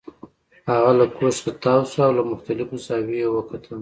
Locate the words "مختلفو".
2.31-2.83